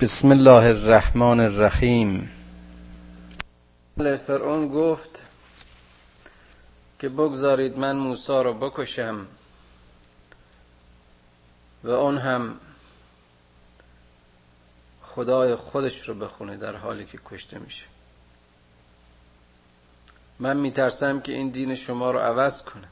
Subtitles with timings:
[0.00, 2.30] بسم الله الرحمن الرحیم.
[3.96, 5.22] فرعون گفت
[6.98, 9.26] که بگذارید من موسی رو بکشم
[11.84, 12.54] و اون هم
[15.02, 17.84] خدای خودش رو بخونه در حالی که کشته میشه.
[20.38, 22.88] من میترسم که این دین شما رو عوض کنه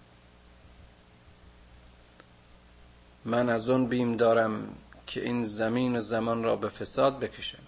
[3.24, 4.68] من از اون بیم دارم
[5.06, 7.58] که این زمین و زمان را به فساد بکشم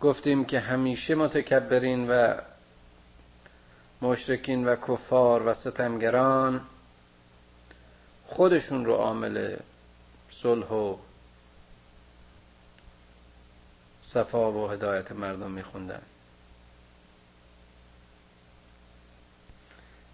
[0.00, 2.34] گفتیم که همیشه متکبرین و
[4.02, 6.60] مشرکین و کفار و ستمگران
[8.26, 9.56] خودشون رو عامل
[10.30, 10.96] صلح و
[14.02, 16.02] صفا و هدایت مردم میخوندن.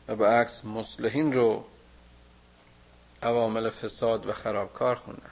[0.09, 1.65] و به عکس مصلحین رو
[3.23, 5.31] عوامل فساد و خرابکار خوندن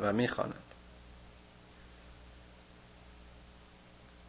[0.00, 0.62] و می‌خوانند.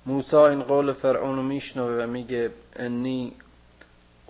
[0.06, 3.34] موسی این قول فرعون رو میشنوه و میگه انی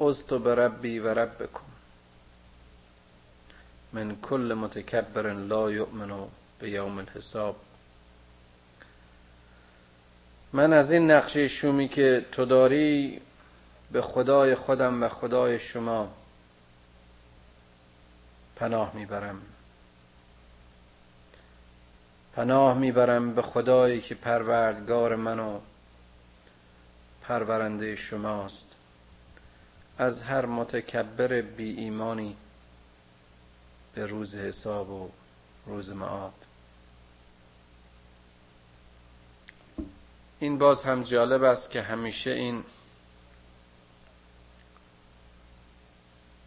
[0.02, 1.60] ازتو به ربی و ربکم.
[3.94, 6.28] من کل متکبر لا یؤمن
[6.60, 7.56] به یوم الحساب.
[10.54, 13.22] من از این نقشه شومی که تو داری
[13.94, 16.14] به خدای خودم و خدای شما
[18.56, 19.42] پناه می‌برم.
[22.34, 25.60] پناه می‌برم به خدایی که پروردگار من و
[27.22, 28.68] پرورنده شماست.
[29.98, 32.36] از هر متکبر بی ایمانی
[33.96, 35.10] به روز حساب و
[35.66, 36.34] روز معاد.
[40.40, 42.64] این باز هم جالب است که همیشه این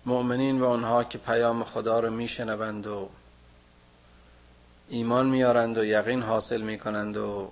[0.06, 3.08] مؤمنین و آنها که پیام خدا رو میشنوند و
[4.88, 7.50] ایمان میارند و یقین حاصل می‌کنند و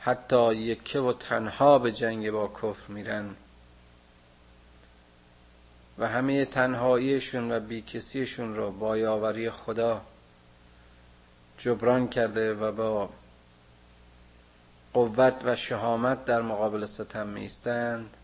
[0.00, 3.36] حتی یکه و تنها به جنگ با کفر میرن
[5.98, 10.00] و همه تنهاییشون و بیکسیشون رو با یاوری خدا
[11.58, 13.08] جبران کرده و با
[14.94, 18.16] قوت و شهامت در مقابل ستم میستند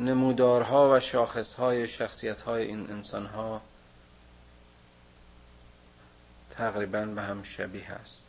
[0.00, 3.62] نمودارها و شاخصهای شخصیتهای این انسانها
[6.50, 8.26] تقریبا به هم شبیه است.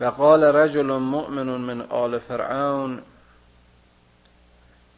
[0.00, 3.02] و قال رجل مؤمن من آل فرعون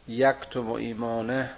[0.07, 1.51] یکتب ایمانه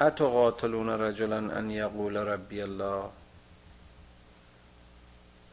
[0.00, 3.04] اتقاتلون رجلا ان یقول ربی الله.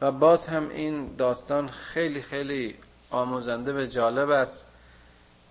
[0.00, 2.76] و باز هم این داستان خیلی خیلی
[3.10, 4.64] آموزنده و جالب است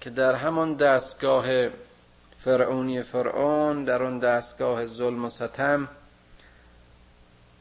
[0.01, 1.69] که در همان دستگاه
[2.39, 5.87] فرعونی فرعون در اون دستگاه ظلم و ستم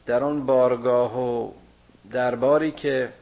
[0.05, 1.51] در اون بارگاه و
[2.11, 3.13] درباری که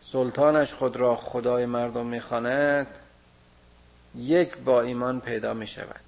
[0.00, 2.86] سلطانش خود را خدای مردم می‌خواند
[4.14, 6.00] یک با ایمان پیدا می شود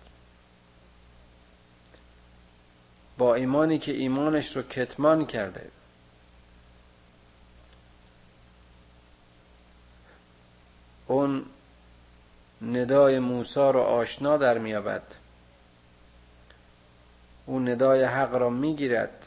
[3.19, 5.71] با ایمانی که ایمانش رو کتمان کرده.
[11.22, 11.44] اون
[12.62, 15.03] ندای موسی رو آشنا در میابد
[17.47, 19.27] اون ندای حق را می‌گیرد.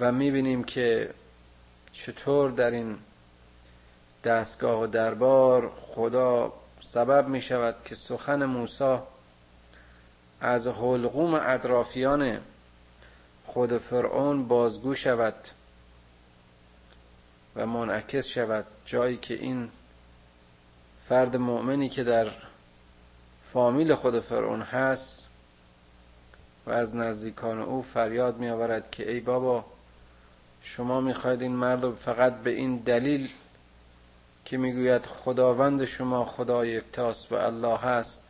[0.00, 1.14] و می‌بینیم که
[1.92, 2.98] چطور در این
[4.24, 8.98] دستگاه و دربار خدا سبب می شود که سخن موسی
[10.40, 12.38] از حلقوم اطرافیان
[13.46, 15.34] خود فرعون بازگو شود.
[17.56, 19.68] و منعکس شود جایی که این
[21.08, 22.30] فرد مؤمنی که در
[23.42, 25.26] فامیل خود فرعون هست
[26.66, 29.64] و از نزدیکان او فریاد می آورد که ای بابا
[30.62, 33.32] شما می‌خواید این مرد فقط به این دلیل
[34.44, 38.22] که می‌گوید خداوند شما خدا یکتاست و الله هست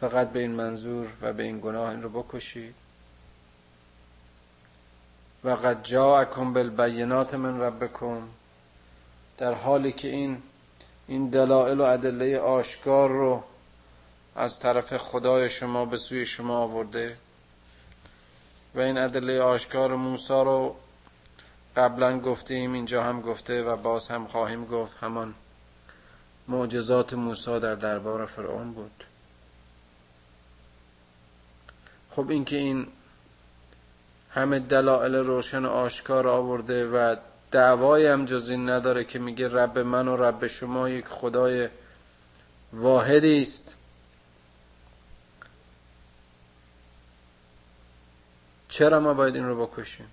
[0.00, 2.74] فقط به این منظور و به این گناه این رو بکشید؟
[5.44, 8.22] و قد جاءکم بالبینات من ربکم.
[9.38, 10.42] در حالی که این
[11.06, 13.44] این دلائل و ادله آشکار رو
[14.36, 17.16] از طرف خدای شما به سوی شما آورده
[18.74, 20.76] و این ادله آشکار موسی رو
[21.76, 24.96] قبلا گفتیم اینجا هم گفته و باز هم خواهیم گفت.
[25.00, 25.34] همان
[26.48, 29.04] معجزات موسی در دربار فرعون بود.
[32.10, 32.86] خب اینکه این
[34.38, 37.16] همه دلایل روشن و آشکار آورده و
[37.50, 41.68] دعوایی هم جز این نداره که میگه رب من و رب شما یک خدای
[42.72, 43.74] واحدی است.
[48.68, 50.06] چرا ما باید این رو بکشیم؟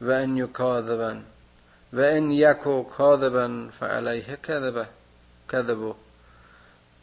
[0.00, 1.24] و ان یکاذبن
[1.92, 4.86] و ان یکو کاذبا فعلیه کذبه
[5.52, 5.94] کذبو.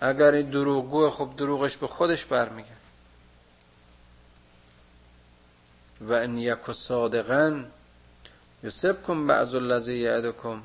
[0.01, 2.80] اگر این دروغگو خب دروغش به خودش برمیگه
[6.07, 7.63] و ان یکو صادقا
[9.07, 10.61] کن بعض الذی یعدکم.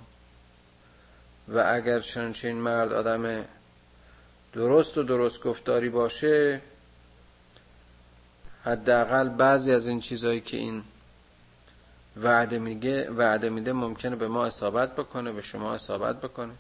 [1.49, 3.45] و اگر چنین مرد آدم
[4.53, 6.61] درست و درست گفتاری باشه
[8.65, 10.83] حداقل بعضی از این چیزهایی که این
[12.23, 16.53] وعده میگه وعده میده ممکنه به ما اصابت بکنه به شما اصابت بکنه.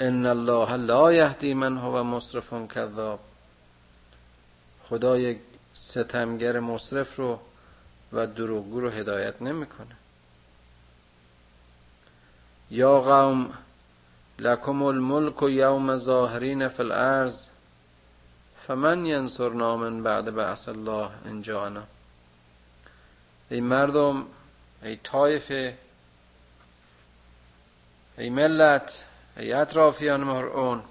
[0.00, 3.29] ان الله لا یهدی من هو مصرف کذاب.
[4.90, 5.38] خدا یک
[5.72, 7.40] ستمگر مصرف رو
[8.12, 9.96] و دروغگو رو هدایت نمی‌کنه.
[12.70, 13.54] یا قوم
[14.38, 17.46] لکم الملک یوم ظاهرین فی الارض
[18.66, 21.82] فمن ینصرنا من بعد بعث الله انجانا.
[23.50, 24.26] ای مردم
[24.82, 25.78] ای طایفه
[28.18, 29.04] ای ملت
[29.36, 30.82] ای اطرافیان مرعون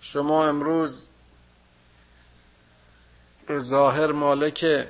[0.00, 1.09] شما امروز
[3.58, 4.86] ظاهر مالک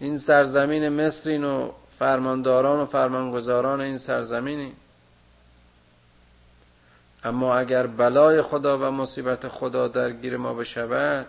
[0.00, 4.72] این سرزمین مصرین و فرمانداران و فرمانگزاران این سرزمینی.
[7.24, 11.26] اما اگر بلای خدا و مصیبت خدا درگیر ما بشود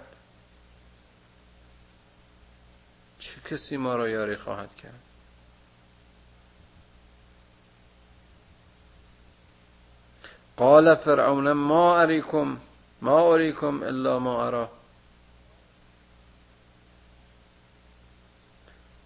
[3.19, 4.99] چه کسی ما را یاری خواهد کرد؟
[10.57, 12.57] قال فرعون ما اریکم
[13.01, 14.78] ما اریکم الا ما ارا.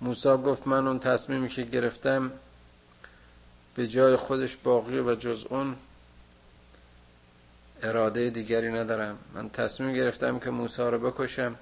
[0.03, 2.31] موسی گفت من اون تصمیمی که گرفتم
[3.75, 5.75] به جای خودش باقی و جز اون
[7.83, 9.17] اراده دیگری ندارم.
[9.33, 11.55] من تصمیم گرفتم که موسی رو بکشم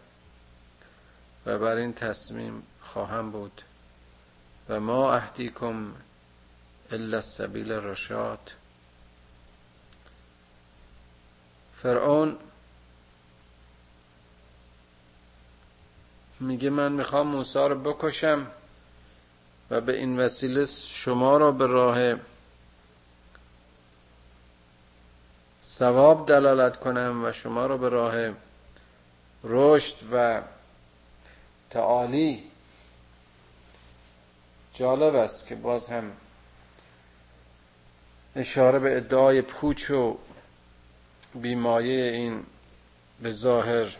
[1.45, 3.61] و بر این تصمیم خواهم بود.
[4.69, 5.93] و ما اهدیکم
[6.91, 8.51] الا السبیل رشاد
[11.75, 12.37] فرعون
[16.41, 18.47] میگه من می‌خوام موسی رو بکشم
[19.69, 22.15] و به این وسیله شما را به راه
[25.63, 28.33] ثواب دلالت کنم و شما را به راه
[29.43, 30.41] رشد و
[31.69, 32.43] تعالی.
[34.73, 36.11] جالب است که باز هم
[38.35, 40.17] اشاره به ادعای پوچ و
[41.35, 42.43] بیمایه این
[43.21, 43.95] به ظاهر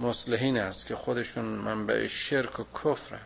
[0.00, 3.20] مسلحین است که خودشون منبع شرک و کفره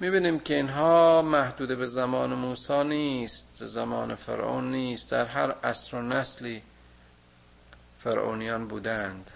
[0.00, 5.10] می‌بینیم که اینها محدود به زمان موسی نیست زمان فرعون نیست.
[5.10, 6.62] در هر عصر و نسلی
[7.98, 9.30] فرعونیان بودند.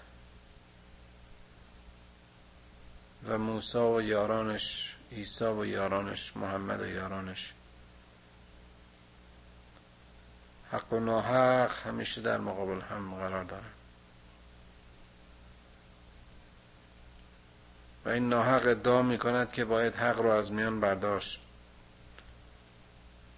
[3.29, 7.53] و موسی و یارانش عیسی و یارانش محمد و یارانش.
[10.71, 13.78] حق و ناحق همیشه در مقابل هم قرار دارند
[18.05, 21.41] و این ناحق ادعا می کند که باید حق رو از میان برداشت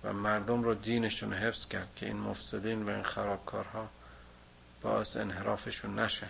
[0.05, 3.89] و مردم رو دینشون حفظ کرد که این مفسدین و این خرابکارها
[4.83, 6.27] باعث انحرافشون نشه.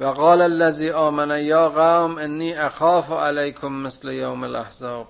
[0.00, 5.08] و قال الذي آمن یا قوم انی اخاف علیکم مثل یوم الاحزاب.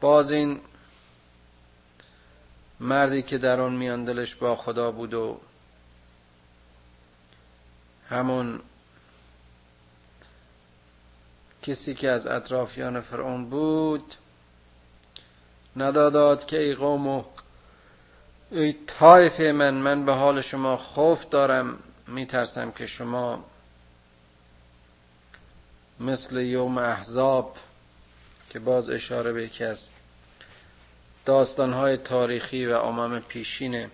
[0.00, 0.60] باز این
[2.80, 5.40] مردی که در آن میان دلش با خدا بود و
[8.10, 8.60] همون
[11.62, 14.14] کسی که از اطرافیان فرعون بود
[15.76, 17.24] نداداد که ای قوم و
[18.50, 23.44] ای طایف من من به حال شما خوف دارم میترسم که شما
[26.00, 27.56] مثل یوم احزاب
[28.50, 29.64] که باز اشاره به یکی
[31.26, 33.90] داستانهای تاریخی و امم پیشین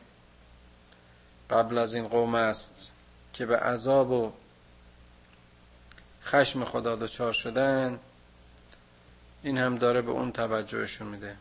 [1.50, 2.90] قبل از این قوم است
[3.32, 4.32] که به عذاب و
[6.24, 8.00] خشم خدا دچار شدن
[9.42, 11.36] این هم داره به اون توجهشون میده.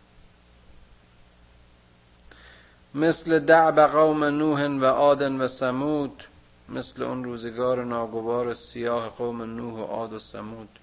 [2.96, 6.24] مثل دعب قوم نوح و آدن و سمود
[6.70, 10.80] مثل اون روزگار ناگوار سیاه قوم نوح و عاد و سمود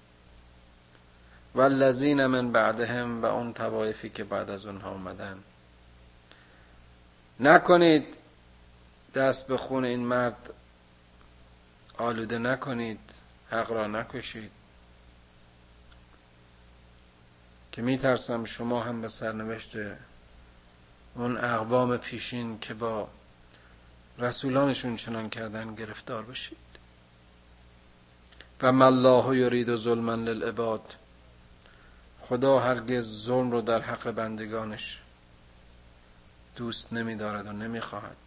[1.55, 1.69] و
[2.27, 5.37] من بعدهم و اون توایفی که بعد از اونها اومدن
[7.39, 8.15] نکنید
[9.15, 10.53] دست به خون این مرد
[11.97, 12.99] آلوده نکنید
[13.51, 14.51] حق را نکشید.
[17.71, 19.75] که میترسم شما هم به سرنوشت
[21.15, 23.07] اون اقوام پیشین که با
[24.17, 26.57] رسولانشون چنان کردن گرفتار بشید.
[28.61, 30.95] و الله یرید ظلما للعباد.
[32.29, 34.99] خدا هرگز ظلم رو در حق بندگانش
[36.55, 38.17] دوست نمیدارد و نمی‌خواهد.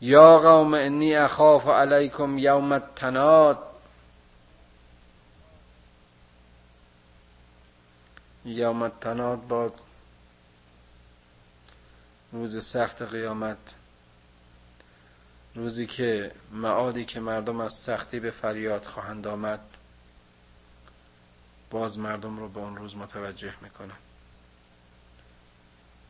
[0.00, 3.58] یا قوم انی اخاف علیکم یوم التناد.
[8.44, 9.72] یوم التناد با
[12.32, 13.58] روز سخت قیامت
[15.54, 19.60] روزی که معادی که مردم از سختی به فریاد خواهند آمد.
[21.74, 23.96] باز مردم رو به اون روز متوجه می‌کنن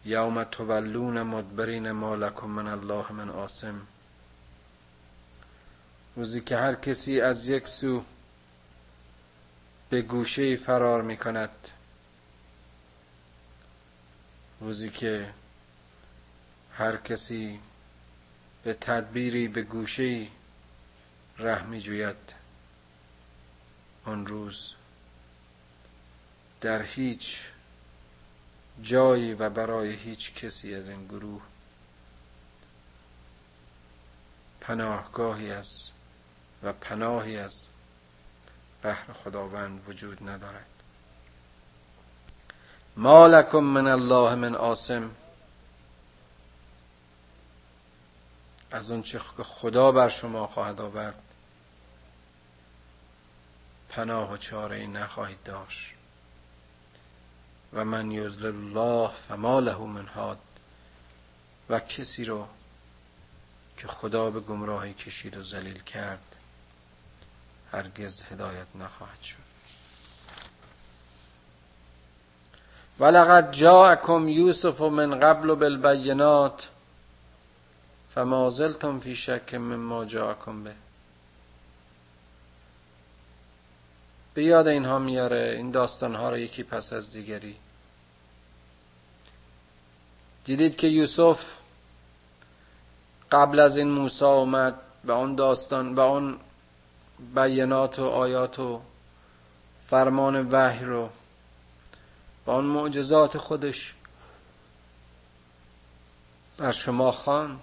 [0.04, 3.86] یوم تولون مدبرین ما لکم من الله من آسم
[6.16, 8.04] روزی که هر کسی از یک سو
[9.90, 11.68] به گوشه فرار می کند
[14.60, 15.34] روزی که
[16.72, 17.60] هر کسی
[18.64, 20.26] به تدبیری به گوشه
[21.38, 22.34] ره می جوید
[24.04, 24.74] آن روز
[26.64, 27.40] در هیچ
[28.82, 31.42] جایی و برای هیچ کسی از این گروه
[34.60, 35.88] پناهگاهی از
[36.62, 37.66] و پناهی از
[38.82, 40.66] بحر خداوند وجود ندارد.
[42.96, 45.10] ما لکم من الله من آسم.
[48.70, 51.22] از اون چه خدا بر شما خواهد آورد
[53.88, 55.93] پناه و چاره ای نخواهید داشت.
[57.74, 60.38] و من یزل الله فما له من هاد
[61.70, 62.46] و کسی رو
[63.76, 66.36] که خدا به گمراهی کشید و ذلیل کرد
[67.72, 69.44] هرگز هدایت نخواهد شد.
[73.00, 76.68] ولقد جاءكم یوسف من قبل بالبینات
[78.14, 80.74] فما زلتم فی شک مما جاءكم به.
[84.34, 87.56] به یاد اینها میاره این داستانها رو یکی پس از دیگری.
[90.44, 91.44] دیدید که یوسف
[93.32, 96.38] قبل از این موسی اومد و اون داستان و اون
[97.34, 98.80] بیانات و آیات و
[99.86, 101.10] فرمان وحی رو
[102.44, 103.94] با اون معجزات خودش
[106.56, 107.60] بر شما خان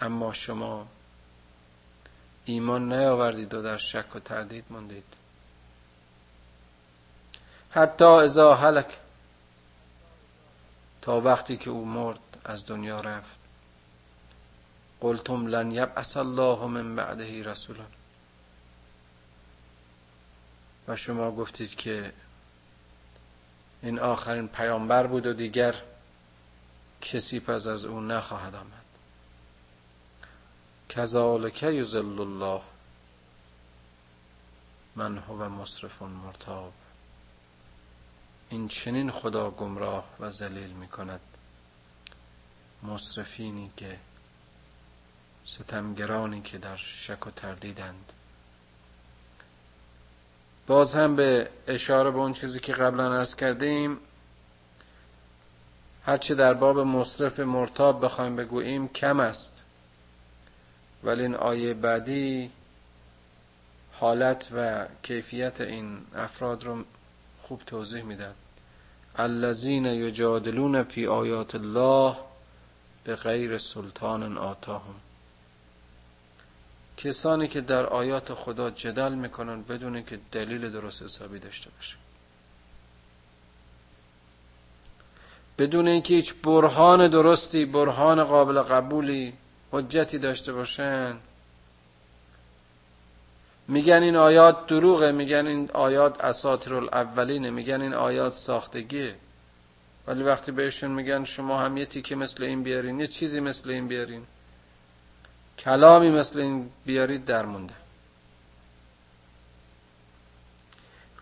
[0.00, 0.86] اما شما
[2.44, 5.04] ایمان نیاوردید و در شک و تردید موندید.
[7.70, 8.98] حتی ازا حلک
[11.04, 13.36] تا وقتی که او مرد از دنیا رفت.
[15.00, 17.84] قلتم لن یبعث الله من بعده رسولا.
[20.88, 22.12] و شما گفتید که
[23.82, 25.74] این آخرین پیامبر بود و دیگر
[27.00, 28.84] کسی پس از او نخواهد آمد.
[30.88, 32.62] کذالک یذل الله
[34.96, 36.72] من هو مصرف مرتاب.
[38.54, 41.20] این چنین خدا گمراه و ذلیل می کند
[42.82, 43.96] مصرفینی که
[45.46, 48.12] ستمگرانی که در شک و تردیدند.
[50.66, 53.98] باز هم به اشاره به اون چیزی که قبلا ارز کردیم
[56.06, 59.62] هرچه در باب مصرف مرتاب بخوایم بگوییم کم است.
[61.04, 62.50] ولی این آیه بعدی
[63.92, 66.84] حالت و کیفیت این افراد رو
[67.42, 68.34] خوب توضیح میدن
[69.16, 72.16] الذین یجادلون فی آیات الله
[73.04, 74.94] به غیر سلطان آتاهم.
[76.96, 81.96] کسانی که در آیات خدا جدل می‌کنن بدون که دلیل درست حسابی داشته باشه
[85.58, 89.32] بدون اینکه هیچ برهان درستی برهان قابل قبولی
[89.72, 91.16] حجتی داشته باشن
[93.68, 99.14] میگن این آیات دروغه میگن این آیات اساطیر الاولینه میگن این آیات ساختگیه
[100.06, 103.88] ولی وقتی بهشون میگن شما هم یه تیکه مثل این بیارین یه چیزی مثل این
[103.88, 104.22] بیارین
[105.58, 107.74] کلامی مثل این بیارید در مونده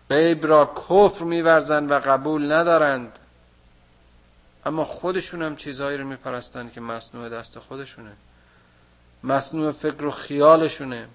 [0.09, 3.19] غیب را کفر میورزند و قبول ندارند.
[4.65, 8.11] اما خودشون هم چیزهایی رو میپرستند که مصنوع دست خودشونه.
[9.23, 11.07] مصنوع فکر و خیالشونه.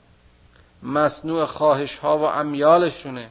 [0.82, 3.30] مصنوع خواهش ها و امیالشونه.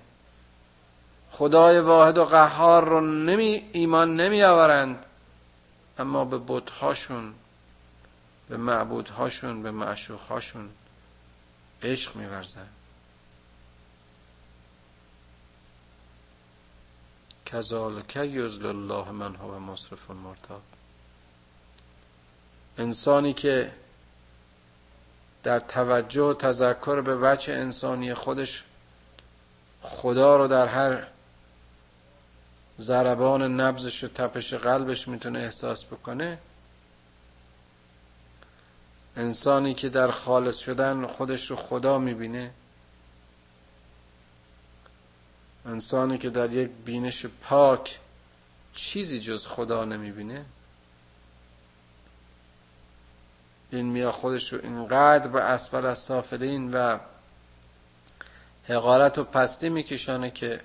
[1.31, 5.05] خدای واحد و قهار رو نمی ایمان نمی آورند.
[5.99, 7.33] اما به بتهاشون
[8.49, 10.69] به معبودهاشون به معشوقهاشون
[11.83, 12.67] عشق میورزن
[17.45, 20.61] کذالک یزل الله من هو مصرف مرتاب
[22.77, 23.73] انسانی که
[25.47, 28.63] در توجه و تذکر به وجه انسانی خودش
[29.81, 31.07] خدا رو در هر
[32.79, 36.37] ضربان نبزش و تپش قلبش می‌تونه احساس بکنه.
[39.15, 42.51] انسانی که در خالص شدن خودش رو خدا می‌بینه.
[45.65, 47.99] انسانی که در یک بینش پاک
[48.75, 50.45] چیزی جز خدا نمی‌بینه.
[53.71, 56.99] این میا خودش رو اینقدر به اسفل از سافلین و
[58.63, 60.61] حقارت و پستی میکشانه که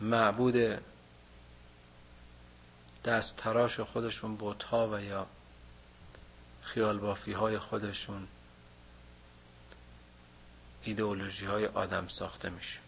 [0.00, 0.82] معبود
[3.04, 5.26] دست تراش خودشون بوتها و یا
[6.62, 8.28] خیال بافی های خودشون
[10.82, 12.78] ایدئولوژی های آدم ساخته میشه.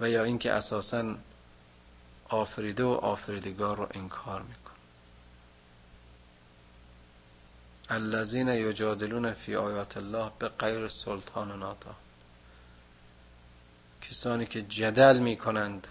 [0.00, 1.14] و یا اینکه اساسا
[2.28, 4.70] آفریده و آفریدگار رو انکار میکن
[7.88, 11.94] الذین یجادلون فی آیات الله به غیر سلطان ناتا
[14.02, 15.86] کسانی که جدل می‌کنند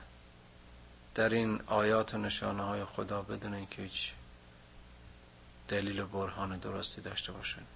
[1.16, 4.12] در این آیات و نشانه های خدا بدون اینکه هیچ
[5.68, 7.68] دلیل و برهان درستی داشته باشند.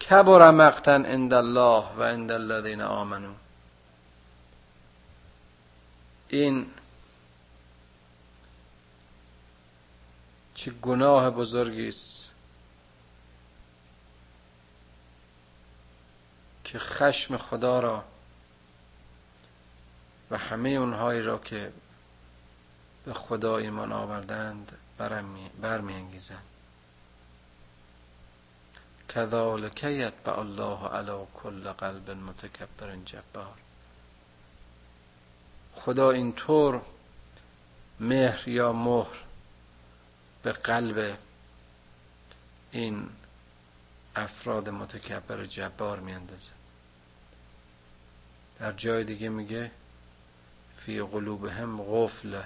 [0.00, 3.34] کبر مقتن عند الله و عند الذین آمنو
[6.28, 6.66] این
[10.56, 12.28] چه گناه بزرگی است
[16.64, 18.04] که خشم خدا را
[20.30, 21.72] و همه اونهایی را که
[23.04, 24.72] به خدا ایمان آوردند
[25.60, 26.42] برمیانگیزند.
[29.08, 33.56] کذالک یتبع الله علی کل قلب متکبر جبار.
[35.74, 36.82] خدا اینطور
[38.00, 39.25] مهر یا مهر
[40.46, 41.18] به قلب
[42.72, 43.08] این
[44.16, 46.50] افراد متکبر جبار میاندازه.
[48.58, 49.70] در جای دیگه میگه
[50.78, 52.42] فی قلوبهم غفل.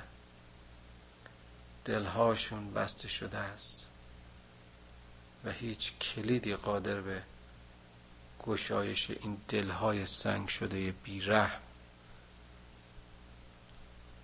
[1.85, 3.87] دلهاشون بسته شده است
[5.45, 7.23] و هیچ کلیدی قادر به
[8.43, 11.61] گشایش این دلهای سنگ شده بیرحم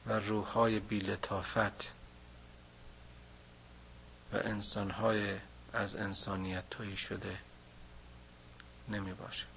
[0.06, 1.92] و روحهای بیلتافت
[4.32, 5.36] و انسانهای
[5.72, 7.36] از انسانیت تویی شده
[8.88, 9.56] نمی باشد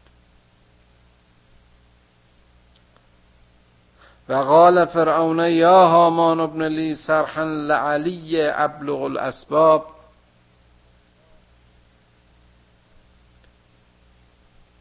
[4.29, 9.95] و قال فرعون یا هامان ابن لی سرحا لعلی ابلغ الاسباب.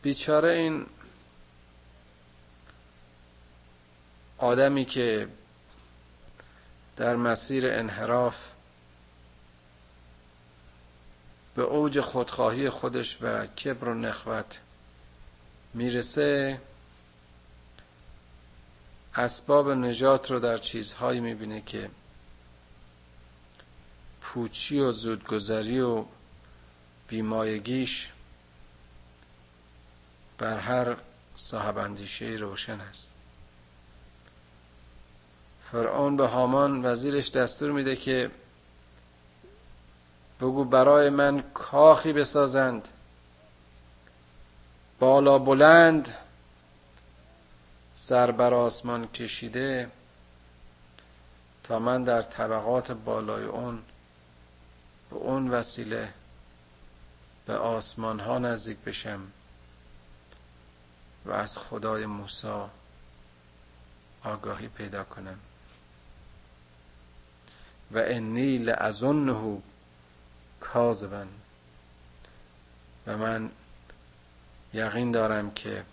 [0.02, 0.86] بیچاره این
[4.38, 5.28] آدمی که
[6.96, 8.36] در مسیر انحراف
[11.58, 14.58] به اوج خودخواهی خودش و کبر و نخوت
[15.74, 16.60] می‌رسه.
[19.14, 21.90] اسباب نجات رو در چیزهایی می‌بینه که
[24.20, 26.04] پوچی و زودگذری و
[27.08, 28.08] بیمایگیش
[30.38, 30.96] بر هر
[31.34, 33.12] صاحب اندیشه روشن است.
[35.72, 38.30] فرعون به هامان وزیرش دستور میده که
[40.40, 42.88] بگو برای من کاخی بسازند.
[44.98, 46.14] بالا بلند
[47.94, 49.90] سر بر آسمان کشیده
[51.64, 53.82] تا من در طبقات بالای اون
[55.10, 56.12] به اون وسیله
[57.46, 59.20] به آسمان ها نزدیک بشم
[61.26, 62.62] و از خدای موسی
[64.24, 65.38] آگاهی پیدا کنم.
[67.92, 69.58] و انی لعظنه
[70.60, 71.24] کاذبا
[73.06, 73.50] و من
[74.72, 75.84] یقین دارم که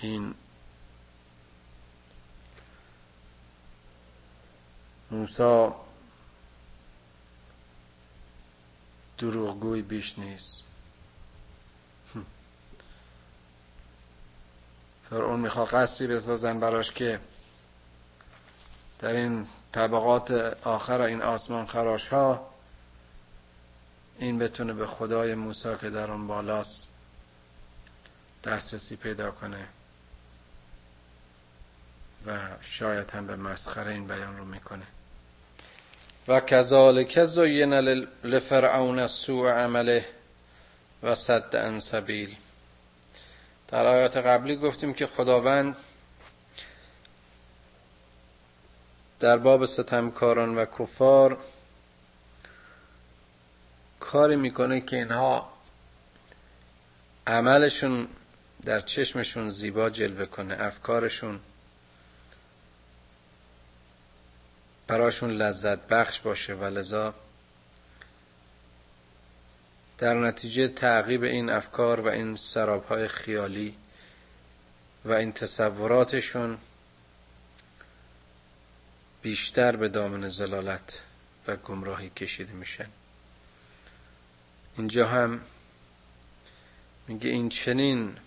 [0.00, 0.34] این
[5.10, 5.68] موسی
[9.18, 10.62] دروغگوی بیش نیست.
[15.10, 17.20] فرعون می‌خواد قصری بسازن براش که
[18.98, 20.30] در این طبقات
[20.64, 22.53] آخر این آسمان خراش ها
[24.18, 26.86] این بتونه به خدای موسی که در اون بالاست
[28.44, 29.66] دسترسی پیدا کنه
[32.26, 34.86] و شاید هم به مسخره این بیان رو می‌کنه.
[36.28, 37.72] و کذالک زین
[38.24, 40.06] لفرعون سوء عمله
[41.02, 42.36] و صد ان سبیل.
[43.68, 45.76] در آیات قبلی گفتیم که خداوند
[49.20, 51.38] در باب ستمکاران و کفار
[54.04, 55.52] کاری می‌کنه که اینها
[57.26, 58.08] عملشون
[58.64, 61.40] در چشمشون زیبا جلوه کنه افکارشون
[64.86, 67.14] براشون لذت بخش باشه و لذا
[69.98, 73.74] در نتیجه تعقیب این افکار و این سرابهای خیالی
[75.04, 76.58] و این تصوراتشون
[79.22, 81.00] بیشتر به دامن زلالت
[81.46, 82.88] و گمراهی کشیده میشن.
[84.78, 85.40] اینجا هم
[87.08, 88.18] میگه این چنین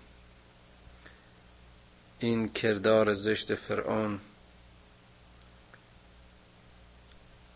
[2.19, 4.19] این کردار زشت فرعون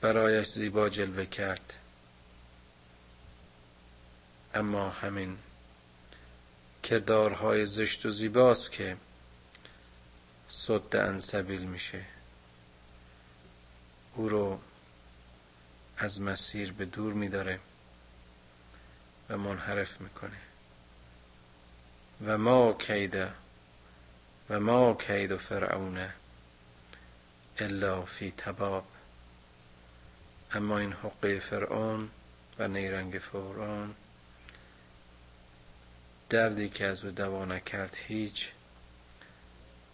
[0.02, 1.74] برایش زیبا جلوه کرد.
[4.54, 5.38] اما همین
[6.84, 8.98] کردارهای زشت و زیباست که
[10.48, 12.06] صد انسبیل میشه.
[14.16, 14.60] او رو
[15.98, 17.60] از مسیر به دور میداره.
[19.32, 20.38] و منحرف می‌کنه.
[22.26, 23.32] و ما کیده
[24.50, 26.10] و ما کید فرعون
[27.58, 28.86] الا فی تباب.
[30.54, 32.10] اما این حقه فرعون
[32.60, 33.96] و نیرنگ فرعون
[36.30, 38.52] دردی که از او دوا نکرد هیچ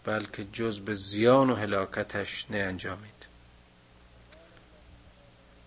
[0.04, 3.17] بلکه جز به زیان و هلاکتش انجامید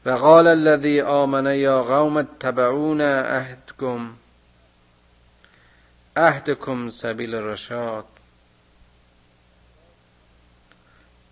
[0.06, 4.14] و قال الذي آمن یا قوم اتبعون عهدكم
[6.18, 8.06] عهدكم سبیل رشاد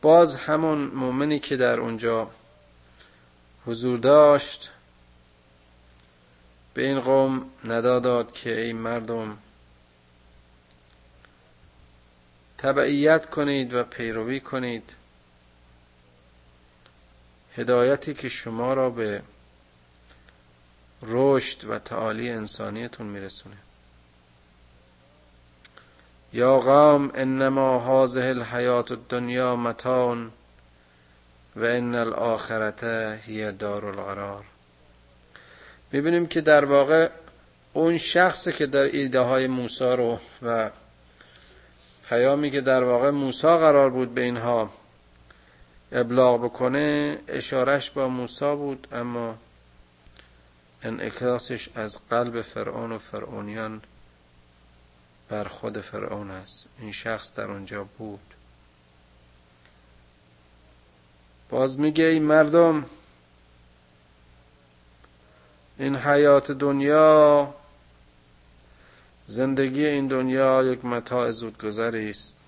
[0.01, 2.32] باز همون مؤمنی که در اونجا
[3.65, 4.71] حضور داشت
[6.73, 9.38] به این قوم نداداد که ای مردم
[12.58, 14.93] تبعیت کنید و پیروی کنید.
[17.60, 19.22] هدایتی که شما را به
[21.02, 23.56] رشد و تعالی انسانیتون میرسونه.
[26.34, 30.32] یا قوم انما هذه الحیات الدنیا متان
[31.56, 32.84] و ان الاخرت
[33.24, 34.43] هی دار القرار.
[35.91, 37.10] می‌بینیم که در واقع
[37.74, 40.69] اون شخصی که در ایده های موسی رو و
[42.10, 44.69] پیامی که در واقع موسی قرار بود به اینها
[45.91, 49.38] ابلاغ بکنه اشارش با موسی بود اما
[50.84, 53.82] انعکاسش از قلب فرعون و فرعونیان
[55.30, 56.65] بر خود فرعون است.
[56.80, 58.34] این شخص در اونجا بود.
[61.49, 62.86] باز میگه ای مردم
[65.80, 67.54] این حیات دنیا
[69.28, 72.38] زندگی این دنیا یک متاع زودگذری است.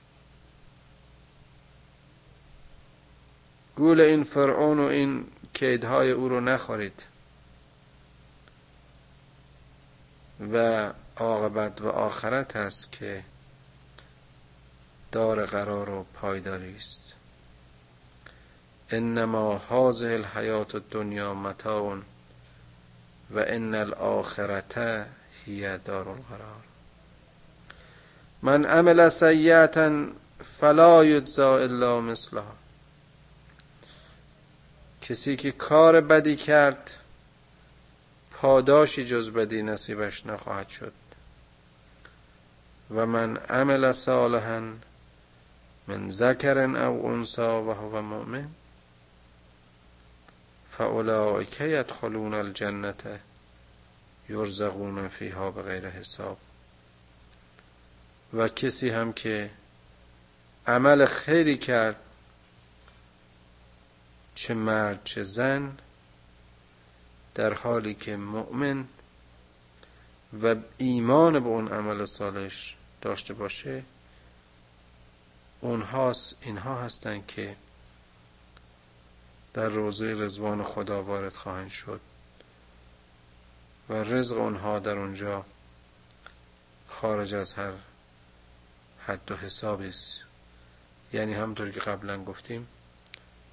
[3.82, 7.04] گول این فرعون و این کیدهای او رو نخورید.
[10.54, 13.24] و عاقبت و آخرت هست که
[15.12, 17.14] دار قرار و پایداری است.
[18.90, 21.98] انما هذه الحیات الدنیا متاع
[23.32, 25.06] و ان الاخرت
[25.46, 26.64] هی دار القرار.
[28.42, 30.06] من عمل سیئتا
[30.60, 32.61] فلا یجزا الا مثلها.
[35.02, 36.92] کسی که کار بدی کرد
[38.32, 40.94] پاداشی جز بدی نصیبش نخواهد شد.
[42.96, 44.74] و من عمل صالحا
[45.88, 48.48] من ذکر او انسا و هو مؤمن
[50.72, 53.04] فاولئک یدخلون الجنت
[54.30, 56.38] یرزقون فیها به حساب.
[58.34, 59.50] و کسی هم که
[60.68, 61.96] عمل خیری کرد
[64.42, 65.78] چه مرد چه زن
[67.36, 68.86] در حالی که مؤمن
[70.44, 72.52] و ایمان به اون عمل صالح
[73.02, 73.84] داشته باشه
[75.60, 77.56] اونهاست اینها هستند که
[79.54, 82.02] در روزه رزوان خدا وارد خواهند شد
[83.90, 85.46] و رزق اونها در اونجا
[86.88, 87.74] خارج از هر
[89.08, 90.20] حد و حسابی است
[91.14, 92.68] یعنی همطور که قبلا گفتیم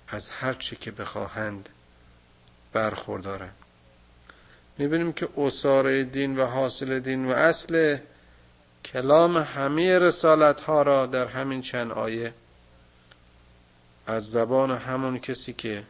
[0.09, 1.69] از هر چی که بخواهند
[2.73, 3.55] برخوردارند.
[4.79, 7.99] می‌بینیم که اصاره دین و حاصل دین و اصل
[8.85, 12.35] کلام همه رسالت ها را در همین چند آیه
[14.07, 15.85] از زبان همون کسی که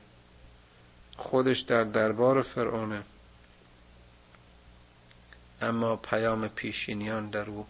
[1.16, 3.02] خودش در دربار فرعونه
[5.62, 7.66] اما پیام پیشینیان در او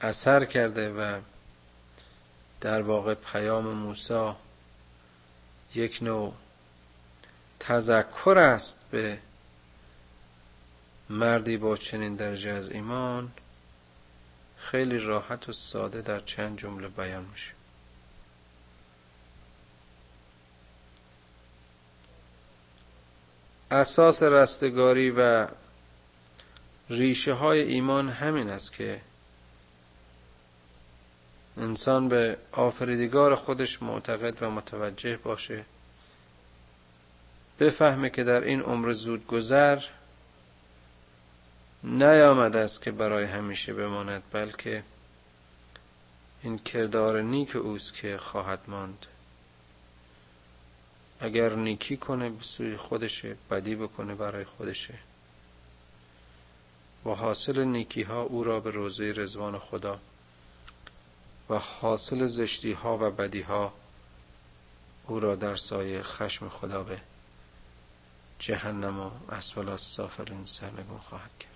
[0.00, 1.20] اثر کرده و
[2.60, 4.32] در واقع پیام موسی
[5.74, 6.34] یک نوع
[7.60, 9.18] تذکر است به
[11.10, 13.32] مردی با چنین درجه از ایمان
[14.58, 17.52] خیلی راحت و ساده در چند جمله بیان میشه.
[23.70, 25.46] اساس رستگاری و
[26.90, 29.00] ریشه های ایمان همین است که
[31.56, 35.64] انسان به آفریدگار خودش معتقد و متوجه باشه.
[37.60, 39.82] بفهمه که در این عمر زود گذر
[41.84, 44.82] نیامده است که برای همیشه بماند بلکه
[46.42, 49.06] این کردار نیک اوست که خواهد ماند.
[51.20, 54.94] اگر نیکی کنه به سوی خودشه بدی بکنه برای خودشه
[57.06, 60.00] و حاصل نیکی ها او را به روزه رزوان خدا
[61.50, 63.72] و حاصل زشتی ها و بدی ها
[65.06, 66.98] او را در سایه خشم خدا به
[68.38, 71.50] جهنم و اسفل السافلین سرنگون خواهد کرد.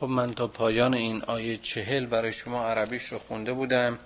[0.00, 3.98] خب من تا پایان این آیه چهل برای شما عربیش رو خونده بودم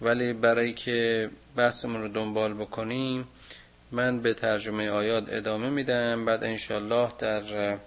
[0.00, 3.28] ولی برای که بحثمون رو دنبال بکنیم
[3.90, 6.24] من به ترجمه آیات ادامه میدم.
[6.24, 7.78] بعد انشالله در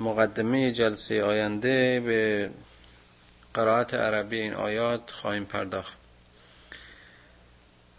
[0.00, 2.50] مقدمه جلسه آینده به
[3.54, 5.94] قرائت عربی این آیات خواهیم پرداخت.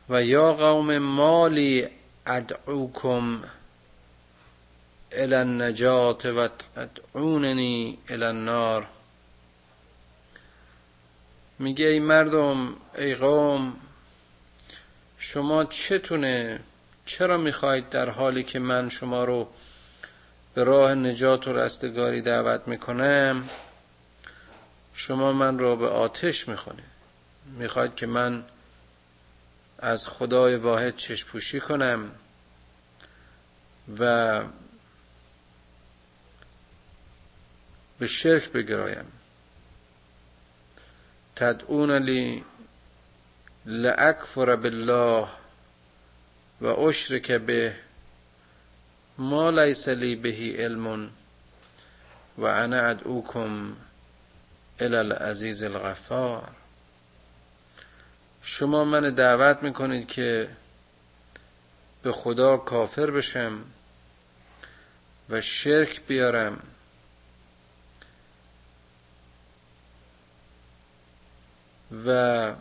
[0.10, 1.88] و یا قوم مالی
[2.28, 3.44] ادعوکم
[5.12, 8.88] الى النجات و تدعوننی الى النار.
[11.60, 13.74] میگه ای مردم ای قوم
[15.18, 16.60] شما چتونه؟
[17.06, 19.48] چرا می‌خواهید در حالی که من شما رو
[20.58, 23.50] به راه نجات و رستگاری دعوت می‌کنم.
[24.94, 26.84] شما من را به آتش می‌خونه.
[27.46, 28.44] می‌خواید که من
[29.80, 32.12] از خدای واحد چشپوشی کنم
[34.00, 34.44] و
[38.00, 39.12] به شرک بگرایم.
[41.36, 42.46] تدعون لی
[43.66, 45.28] لأکفر بالله
[46.62, 47.76] و اشرک به
[49.18, 51.10] ما لیس لی بهی علم
[52.38, 53.74] و انا ادعوکم
[54.80, 56.52] الى العزیز الغفار.
[58.42, 60.50] شما من دعوت می‌کنید که
[62.04, 63.64] به خدا کافر بشم
[65.30, 66.60] و شرک بیارم.
[72.06, 72.54] و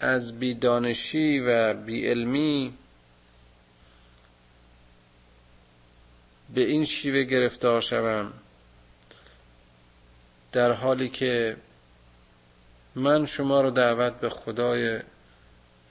[0.00, 2.74] از بیدانشی و بیعلمی
[6.54, 8.32] به این شیوه گرفتار شوم
[10.52, 11.56] در حالی که
[12.94, 15.00] من شما رو دعوت به خدای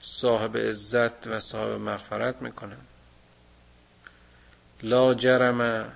[0.00, 2.80] صاحب عزت و صاحب مغفرت می‌کنم.
[4.82, 5.92] لا جرم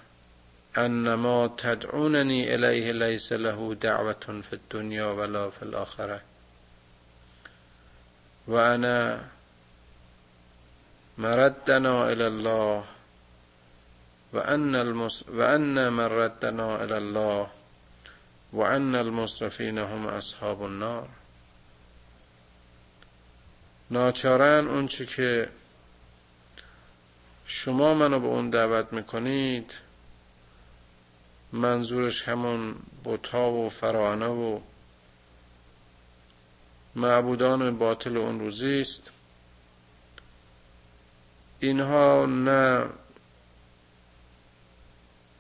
[0.75, 6.21] انما تدعوننی الیه لیس له دعوت فی الدنیا ولا فی الاخره
[8.51, 9.21] و انا
[11.19, 12.85] مردنا الى الله
[14.33, 15.23] و ان, المس...
[15.29, 17.47] و ان مردنا الى الله
[18.53, 21.09] و ان المصرفین هم اصحاب النار.
[23.91, 25.49] ناچارن اونچه که
[27.47, 29.73] شما منو به اون دعوت می‌کنید
[31.53, 34.61] منظورش همون بوتا و فراعنه و
[36.95, 39.11] معبودان باطل اون روزی است.
[41.61, 42.87] اینها نه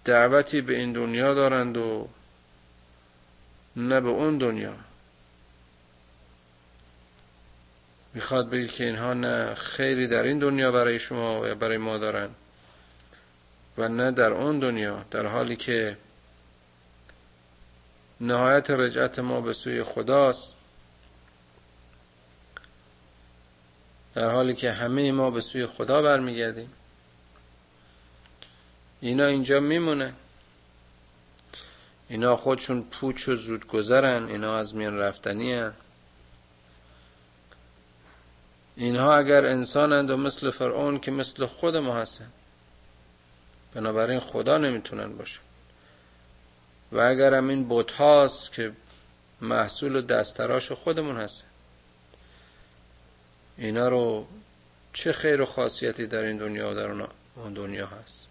[0.05, 2.09] دعوتی به این دنیا دارند و
[3.77, 4.75] نه به اون دنیا.
[8.15, 12.35] می‌خواد بگه که اینها نه خیری در این دنیا برای شما و برای ما دارند
[13.79, 15.97] و نه در اون دنیا در حالی که
[18.21, 20.57] نهایت رجعت ما به سوی خداست.
[24.21, 26.71] در حالی که همه ما به سوی خدا برمیگردیم.
[29.01, 30.15] اینا اینجا میمونه
[32.09, 34.29] اینا خودشون پوچ و زود گذرن.
[34.29, 35.73] اینا از میان رفتنی هن.
[38.77, 42.31] اینها اگر انسانند و مثل فرعون که مثل خود ما هستن
[43.75, 45.41] بنابراین خدا نمی‌تونن باشن.
[46.93, 48.73] و اگر هم این بوت هاست که
[49.41, 51.50] محصول دستراش خودمون هستن.
[53.61, 54.27] اینا رو
[54.92, 56.90] چه خیر و خاصیتی در این دنیا و در
[57.37, 58.27] اون دنیا هست.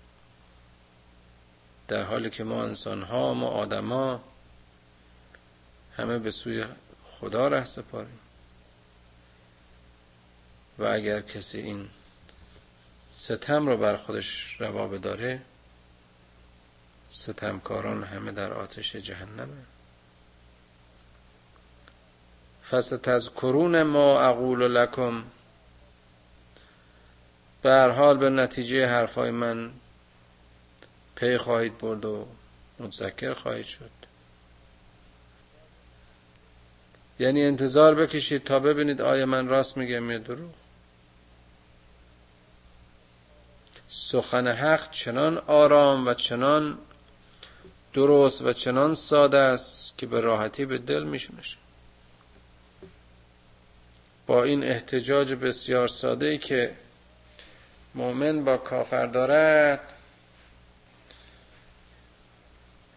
[1.87, 4.23] در حالی که ما انسان ها ما آدما
[5.97, 6.65] همه به سوی
[7.19, 8.19] خدا ره سپاریم.
[10.77, 11.89] و اگر کسی این
[13.17, 15.41] ستم رو بر خودش روا بداره
[17.09, 19.68] ستمکاران همه در آتش جهنمه
[22.71, 25.23] فستذکرون ما اقول لکم.
[27.61, 29.71] به هر حال به نتیجه حرفای من
[31.15, 32.27] پی خواهید برد و
[32.79, 33.91] متذکر خواهید شد.
[37.19, 40.51] یعنی انتظار بکشید تا ببینید آیا من راست میگم یا دروغ.
[43.89, 46.77] سخن حق چنان آرام و چنان
[47.93, 51.41] درست و چنان ساده است که به راحتی به دل میشونه
[54.29, 56.75] با این احتجاج بسیار ساده ای که
[57.95, 59.93] مؤمن با کافر دارد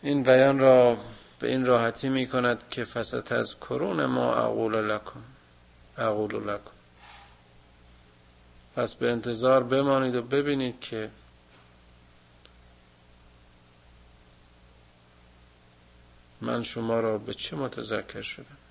[0.02, 0.98] این بیان را
[1.38, 5.22] به این راحتی می کند که فست از کرون ما اقول لکن
[5.98, 6.70] اقول لکن
[8.76, 11.10] پس به انتظار بمانید و ببینید که
[16.40, 18.61] من شما را به چه متذکر شدم.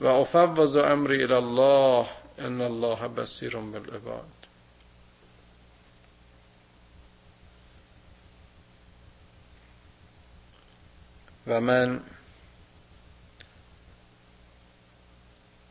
[0.00, 4.36] و افوض امری الى الله ان الله بصیر بالعباد.
[11.46, 12.00] و من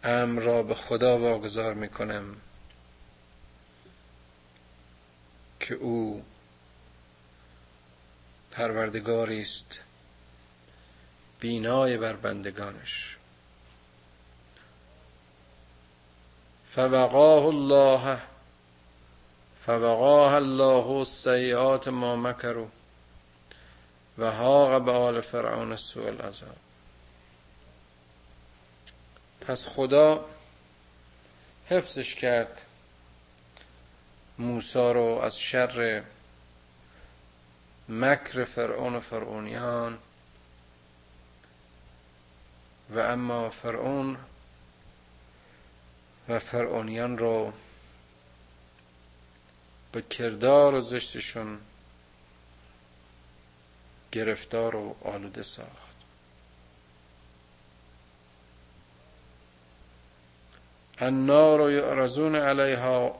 [0.03, 2.35] امر را به خدا واگذار می کنم
[5.59, 6.23] که او
[8.51, 9.81] پروردگاری است
[11.39, 13.14] بینای بر بندگانش.
[16.75, 18.21] فوقاه الله
[19.65, 22.67] فوقاه الله سیئات ما مکروا
[24.17, 26.55] و حاق به آل فرعون سوء العذاب.
[29.41, 30.25] پس خدا
[31.69, 32.61] حفظش کرد
[34.37, 36.03] موسا رو از شر
[37.89, 39.97] مکر فرعون و فرعونیان
[42.89, 44.17] و اما فرعون
[46.29, 47.53] و فرعونیان رو
[49.91, 51.59] به کردار زشتشون
[54.11, 55.95] گرفتار و آلوده ساخت.
[60.99, 63.19] النار یعرضون علیها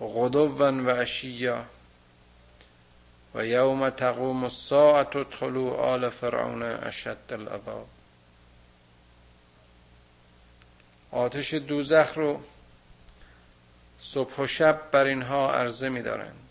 [0.00, 1.64] غدوا و عشیا
[3.34, 7.86] و یوم تقوم الساعت ادخلوا آل فرعون اشد العذاب.
[11.12, 12.42] آتش دوزخ رو
[14.00, 16.48] صبح و شب بر اینها عرضه می دارند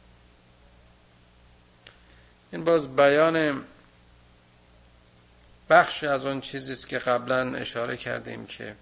[2.52, 3.64] این باز بیان
[5.70, 8.76] بخش از اون چیزی است که قبلا اشاره کردیم که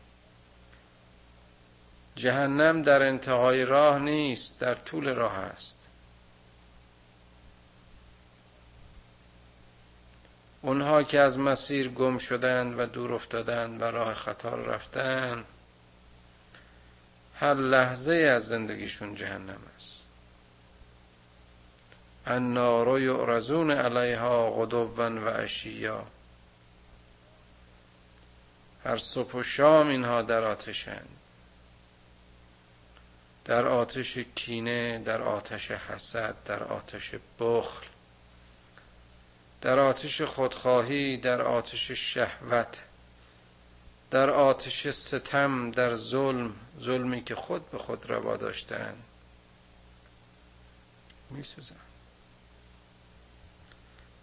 [2.16, 5.86] جهنم در انتهای راه نیست در طول راه است.
[10.62, 15.46] اونها که از مسیر گم شدند و دور افتادند و راه خطا رفتند
[17.40, 20.00] هر لحظه از زندگیشون جهنم است.
[22.26, 26.08] النار یعرضون علیها غدوا و عشیا
[28.86, 31.10] هر صبح و شام اینها در آتشند.
[33.46, 37.86] در آتش کینه در آتش حسد در آتش بخل
[39.62, 42.82] در آتش خودخواهی در آتش شهوت.
[44.12, 49.04] در آتش ستم در ظلم ظلمی که خود به خود روا داشتند
[51.30, 51.76] میسوزن.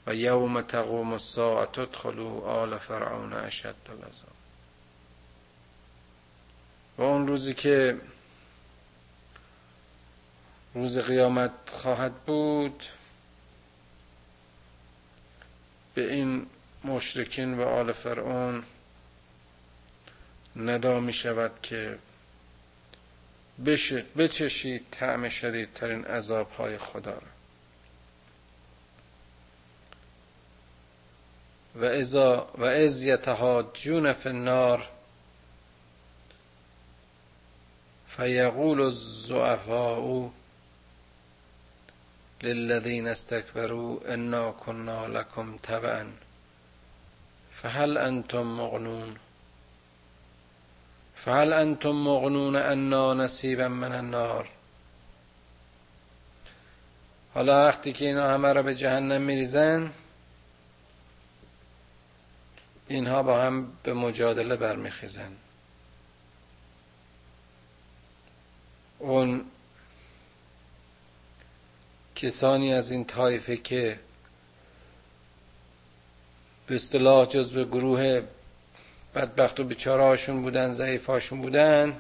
[0.07, 4.37] و یوم تقوم الساعه تدخلوا آل فرعون اشد العذاب
[6.99, 8.01] و اون روزی که
[10.75, 12.85] روز قیامت خواهد بود
[15.95, 16.47] به این
[16.85, 18.65] مشرکین و آل فرعون
[20.57, 21.99] ندا می شود که
[24.17, 27.37] بچشید طعم شدیدترین عذاب های خدا را.
[31.77, 34.89] و ازا و از یتهاجون فی النار
[38.09, 40.31] فیقول الزعفاء
[42.43, 46.13] للذین استكبروا انا كنا لكم تبعا
[47.63, 49.17] فهل انتم مغنون.
[51.27, 54.49] فهل انتم مغنون انا نصیبا من النار؟
[57.35, 59.93] حالا وقتی که اینا همه را به جهنم میریزن
[62.89, 65.33] اینها با هم به مجادله برمیخیزن.
[68.99, 69.45] اون
[72.17, 74.01] کسانی از این طایفه که
[76.67, 78.23] به اصطلاح جزو گروه
[79.17, 81.97] بدبخت و بیچاره هاشون بودن ضعیف هاشون بودن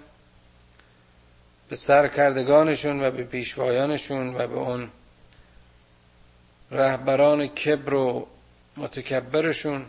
[1.69, 4.91] به سرکردگانشون و به پیشوایانشون و به اون
[6.71, 8.27] رهبران کبر و
[8.77, 9.87] متکبرشون.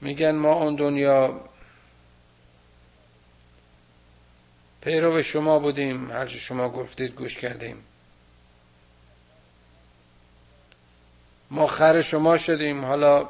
[0.00, 1.40] میگن ما اون دنیا
[4.80, 7.84] پیرو شما بودیم هر شما گفتید گوش کردیم.
[11.50, 12.84] ما خر شما شدیم.
[12.84, 13.28] حالا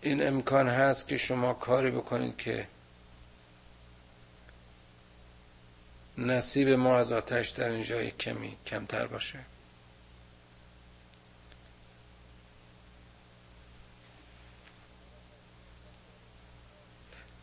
[0.00, 2.66] این امکان هست که شما کاری بکنید که
[6.18, 9.38] نصیب ما از آتش در اینجا کمی کمتر باشه.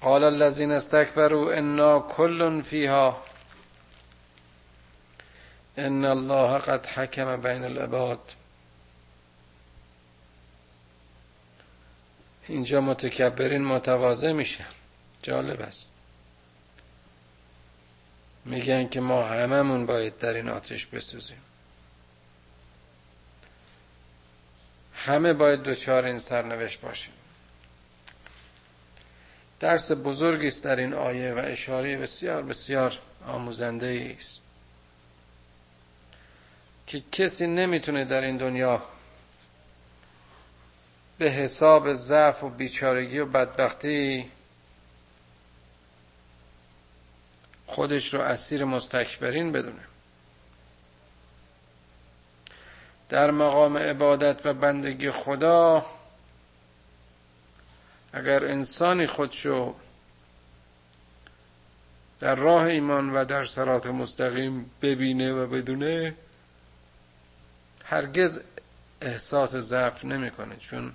[0.01, 3.23] قال الذين استكبروا انا كل فيها
[5.77, 8.33] ان الله قد حكم بین العباد.
[12.47, 14.65] اینجا متکبرین متواضع میشن.
[15.21, 15.89] جالب است.
[18.45, 21.41] میگن که ما هممون باید در این آتش بسوزیم.
[24.95, 27.13] همه باید دوچار این سرنوشت باشیم.
[29.59, 32.97] درس بزرگی است در این آیه و اشاره بسیار بسیار
[33.27, 34.46] آموزنده است.
[36.87, 38.83] که کسی نمی‌تونه در این دنیا
[41.17, 44.31] به حساب ضعف و بیچارگی و بدبختی
[47.67, 49.83] خودش رو اسیر مستکبرین بدونه.
[53.09, 55.85] در مقام عبادت و بندگی خدا
[58.13, 59.75] اگر انسانی خودشو
[62.19, 66.15] در راه ایمان و در سرات مستقیم ببینه و بدونه
[67.89, 68.39] هرگز
[69.01, 70.91] احساس ضعف نمی‌کنه چون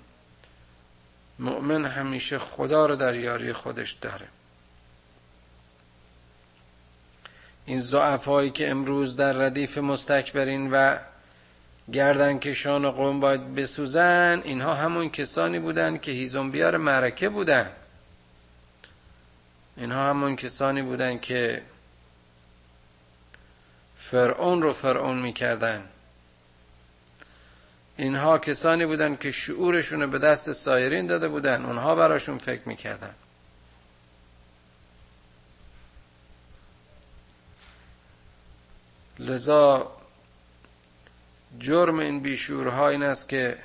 [1.39, 4.27] مؤمن همیشه خدا رو در یاری خودش داره.
[7.65, 10.97] این ضعفایی که امروز در ردیف مستکبرین و
[11.93, 17.71] گردن کشان قوم باید بسوزن اینها همون کسانی بودند که هیزم بیار معرکه بودن.
[19.77, 21.61] اینها همون کسانی بودند که
[23.97, 25.83] فرعون رو فرعون می‌کردن.
[27.97, 33.15] اینها کسانی بودند که شعورشون رو به دست سایرین داده بودن اونها براشون فکر می‌کردن
[39.19, 39.91] لذا
[41.59, 43.57] جرم این بیشورها این است که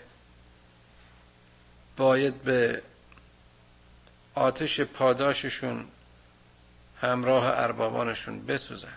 [1.96, 2.82] باید به
[4.34, 5.84] آتش پاداششون
[7.00, 8.94] همراه اربابانشون بسوزن.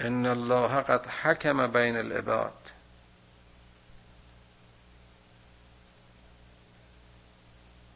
[0.00, 2.52] ان الله قد حکم بین العباد.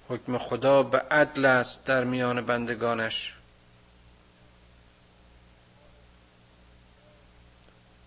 [0.08, 3.34] حکم خدا به عدل است در میان بندگانش.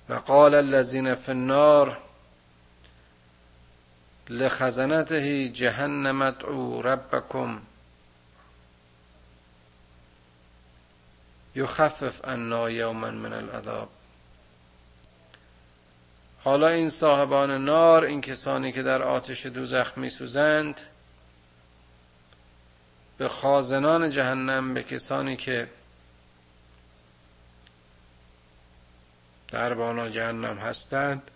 [0.09, 1.97] و قال الذين في النار
[4.29, 7.61] لخزنته جهنم ادعوا ربكم
[11.55, 13.89] یخفف عنا یوما من العذاب.
[16.43, 20.81] حالا این صاحبان نار این کسانی که در آتش دوزخ میسوزند
[23.17, 25.69] به خازنان جهنم به کسانی که
[29.51, 31.31] در بانا جهنم هستند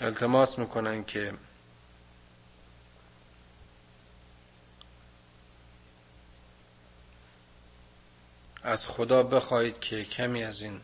[0.00, 1.34] التماس می‌کنن که
[8.66, 10.80] از خدا بخواهید که کمی از این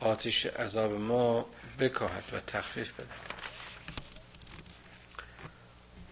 [0.00, 1.46] آتش عذاب ما
[1.78, 3.06] بکاهد و تخفیف بده.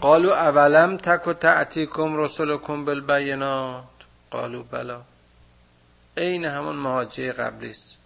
[0.01, 3.85] قالوا اولم تک و تعتیکم رسولکم بالبینات؟
[4.31, 5.03] قالوا بلا.
[6.17, 7.99] عین همون مهاجه قبلی است.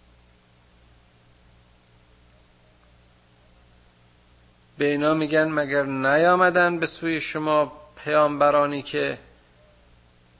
[4.77, 7.71] به اینا میگن مگر نیامدن به سوی شما
[8.03, 9.17] پیامبرانی که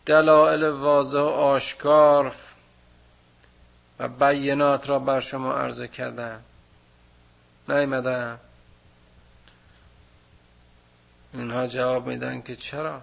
[0.05, 2.35] دلائل واضح و آشکار
[3.99, 6.43] و بینات را بر شما عرضه کردن
[7.69, 8.39] نیامدن
[11.33, 13.01] اینها جواب میدن که چرا؟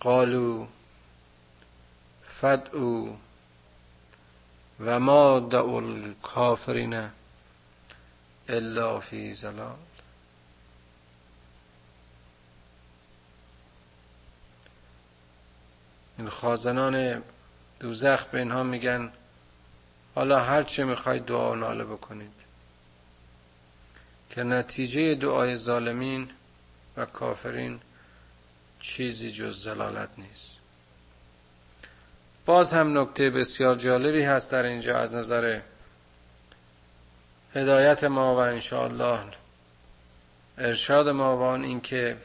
[0.00, 0.66] قالوا
[2.28, 3.25] فدعوا
[4.80, 7.08] و ما دعو الکافرین
[8.48, 9.76] الا فی زلال
[16.18, 17.22] این خازنان
[17.80, 19.12] دوزخ به اینها میگن
[20.14, 22.32] حالا هر چه می‌خواید دعا و ناله بکنید.
[24.30, 26.30] که نتیجه دعای ظالمین
[26.96, 27.80] و کافرین
[28.80, 30.58] چیزی جز زلالت نیست.
[32.46, 35.60] باز هم نکته بسیار جالبی هست در اینجا از نظر
[37.54, 39.20] هدایت ما و انشاءالله
[40.58, 42.16] ارشاد ما و آن اینکه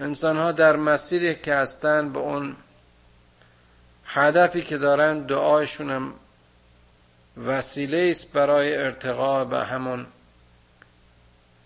[0.00, 2.56] انسان ها در مسیری که هستن به اون
[4.04, 6.14] هدفی که دارن دعایشون هم
[7.46, 10.06] وسیله است برای ارتقا به همون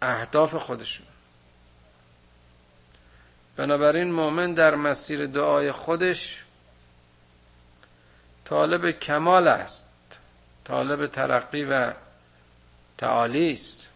[0.02, 1.06] اهداف خودشون.
[3.56, 6.43] بنابراین مؤمن در مسیر دعای خودش
[8.44, 9.86] طالب کمال است.
[10.64, 11.92] طالب ترقی و
[12.98, 13.86] تعالی است.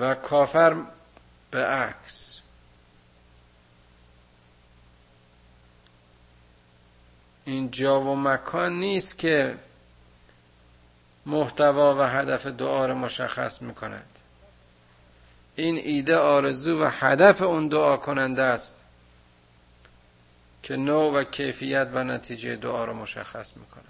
[0.00, 0.76] و کافر
[1.50, 2.40] به عکس.
[7.44, 9.58] این جا و مکان نیست که
[11.26, 14.18] محتوا و هدف دعا را مشخص می‌کند.
[15.56, 18.82] این ایده آرزو و هدف اون دعا کننده است.
[20.66, 23.84] که نوع و کیفیت و نتیجه دعا را مشخص می‌کند.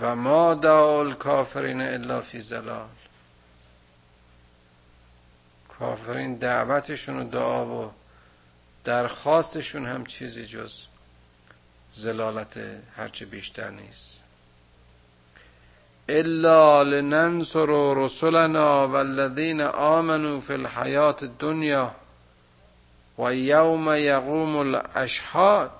[0.00, 2.88] و ما دعا کافرین الا فی زلال
[5.78, 7.92] کافرین دعوتشون و دعا و
[8.84, 10.86] درخواستشون هم چیزی جز
[11.92, 12.60] زلالت
[12.96, 14.22] هرچه بیشتر نیست.
[16.08, 21.94] الا لننصر رسلنا والذین آمنوا فی الحیات الدنیا
[23.18, 25.70] و یوم یقوم الاشهاد.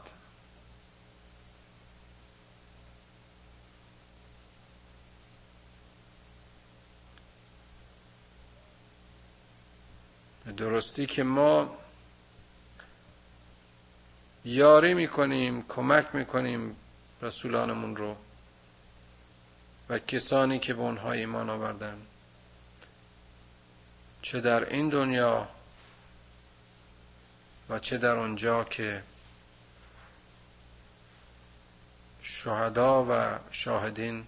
[10.56, 11.76] درستی که ما
[14.44, 16.76] یاری می‌کنیم کمک می‌کنیم
[17.22, 18.16] رسولانمون رو
[19.88, 21.98] و کسانی که به اونها ایمان آوردن.
[24.22, 25.48] چه در این دنیا
[27.68, 29.02] و چه در آنجا که
[32.22, 34.26] شهدا و شاهدین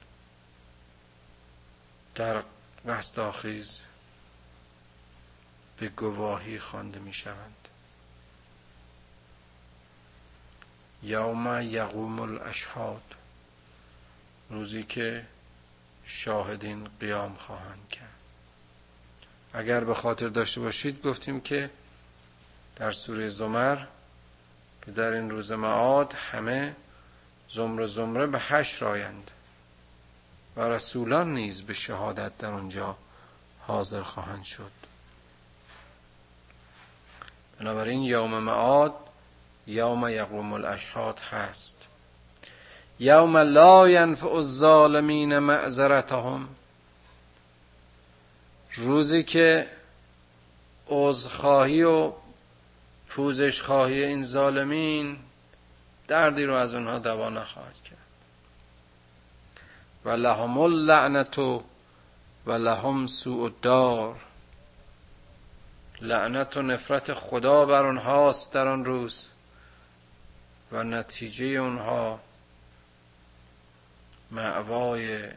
[2.14, 2.42] در
[2.84, 3.80] رستاخیز
[5.76, 7.68] به گواهی خوانده می شوند.
[11.02, 13.14] یوم یقوم الاشهاد
[14.50, 15.26] روزی که
[16.04, 18.20] شاهدین قیام خواهند کرد.
[19.52, 21.70] اگر به خاطر داشته باشید گفتیم که
[22.80, 23.78] در سوره زمر
[24.84, 26.76] که در این روز معاد همه
[27.50, 29.30] زمره زمره به حشر آیند
[30.56, 32.96] و رسولان نیز به شهادت در آنجا
[33.60, 34.70] حاضر خواهند شد.
[37.60, 38.94] بنابراین یوم معاد
[39.66, 41.86] یوم یقوم الاشهاد هست.
[42.98, 46.48] یوم لا ینفع الظالمین معذرتهم.
[48.76, 49.68] روزی که
[50.88, 52.12] عذرخواهی و
[53.10, 55.18] پوزش خواهی این ظالمین
[56.08, 57.98] دردی رو از اونها دوا نخواهد کرد.
[60.04, 61.62] و لهم اللعنت و
[62.46, 64.16] لهم سوء دار
[66.00, 69.28] لعنت و نفرت خدا بر اونهاست در آن روز
[70.72, 72.20] و نتیجه اونها
[74.30, 75.28] معوای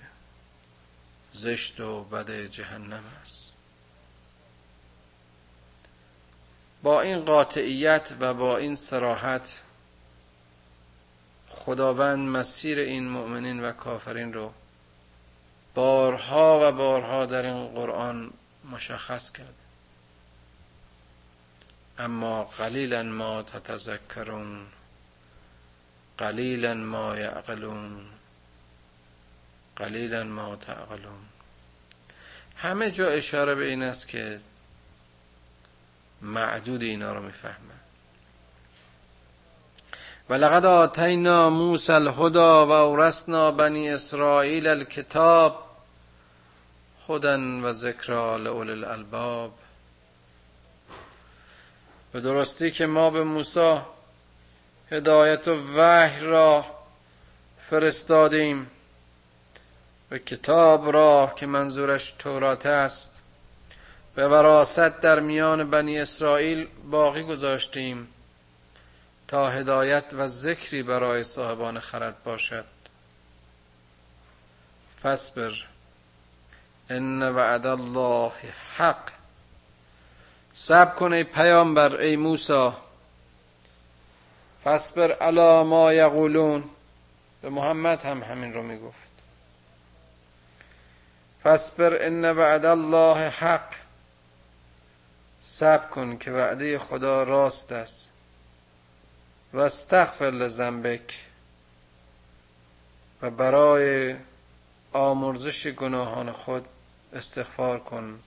[1.32, 3.43] زشت و بد جهنم است.
[6.84, 9.60] با این قاطعیت و با این سراحت
[11.50, 14.54] خداوند مسیر این مؤمنین و کافرین رو
[15.74, 18.32] بارها و بارها در این قرآن
[18.72, 19.54] مشخص کرد.
[21.98, 24.66] اما قلیلا ما تتذکرون
[26.18, 28.06] قلیلا ما یعقلون
[29.76, 31.26] قلیلا ما تعقلون.
[32.56, 34.40] همه جا اشاره به این است که
[36.24, 37.80] معدود اینا رو می‌فهمن.
[40.30, 45.64] و لقد آتینا موسی الهدى و اورثنا بنی اسرائیل الکتاب
[47.10, 49.52] هدن و ذکرا لأول الالباب.
[52.12, 53.78] به درستی که ما به موسی
[54.92, 56.66] هدایت و وحی را
[57.60, 58.68] فرستادیم
[60.12, 63.13] و کتاب را که منظورش تورات است.
[64.16, 68.08] به وراست در میان بنی اسرائیل باقی گذاشتیم
[69.28, 72.66] تا هدایت و ذکری برای صاحبان خرد باشد.
[75.04, 75.52] فصبر
[76.90, 78.32] ان وعد الله
[78.78, 79.10] حق.
[80.54, 82.72] سب کن ای پیامبر ای موسی.
[84.64, 86.64] فصبر علی ما یقولون.
[87.42, 88.98] به محمد هم همین رو می‌گفت.
[91.44, 93.83] فصبر ان وعد الله حق.
[95.46, 98.10] سب کن که وعده خدا راست است.
[99.54, 101.26] و استغفر لذنبک.
[103.22, 104.16] و برای
[104.94, 106.66] آمرزش گناهان خود
[107.14, 108.20] استغفار کن.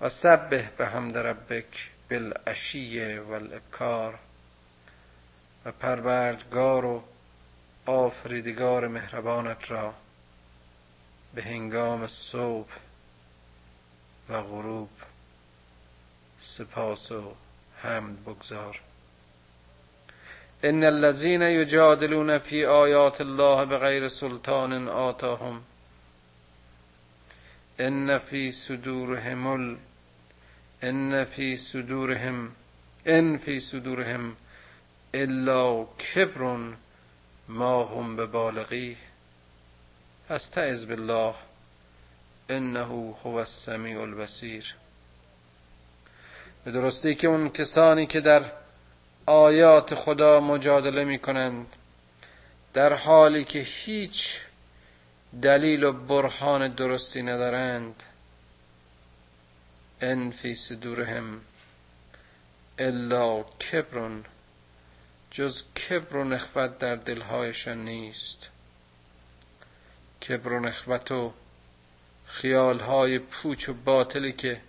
[0.00, 4.18] و سبه به حمد ربک بالعشی والابکار
[5.64, 7.02] و پروردگار و
[7.86, 9.94] آفریدگار مهربانت را
[11.34, 12.72] به هنگام صبح
[14.28, 14.90] و غروب
[16.48, 17.32] سپاس و
[17.82, 18.80] حمد بگذار.
[20.64, 25.60] ان الذين يجادلون في آیات الله بغیر سلطان آتاهم.
[27.80, 29.76] ان فی صدورهم.
[30.82, 32.48] ان فی صدورهم
[33.06, 34.36] ان فی صدورهم
[35.14, 36.72] الا کبر
[37.48, 38.96] ما هم ببالغی.
[40.30, 41.34] استعذ بالله.
[42.50, 44.74] انه هو السمیع البصیر.
[46.68, 48.52] به درستی که اون کسانی که در
[49.26, 51.66] آیات خدا مجادله می کنند
[52.72, 54.40] در حالی که هیچ
[55.42, 58.02] دلیل و برهان درستی ندارند
[60.00, 61.40] ان فی صدورهم
[62.78, 64.24] الا کبرون
[65.30, 68.48] جز کبر و نخوت در دلهایشان نیست.
[70.28, 71.32] کبر و نخوت و
[72.26, 74.67] خیالهای پوچ و باطلی که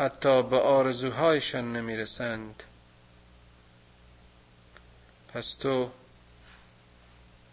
[0.00, 2.62] حتی به آرزوهایشان نمی‌رسند.
[5.28, 5.90] پس تو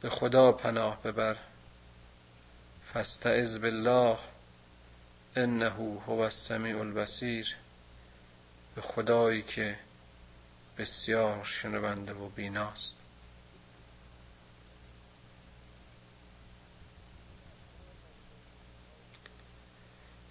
[0.02, 1.38] به خدا پناه ببر.
[2.94, 4.18] فاستعذ بالله
[5.36, 5.70] انه
[6.08, 7.56] هو السمیع البصیر.
[8.76, 9.80] به خدایی که
[10.78, 13.07] بسیار شنونده و بیناست.